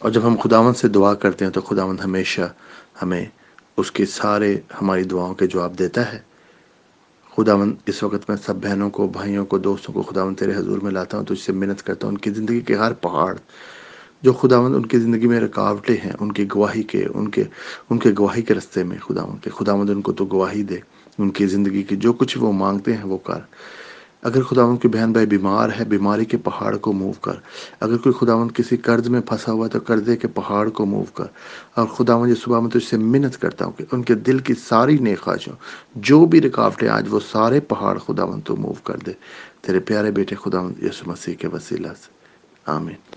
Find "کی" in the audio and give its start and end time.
12.18-12.30, 14.86-14.98, 16.32-16.46, 21.30-21.46, 21.82-21.96, 24.76-24.88, 34.38-34.54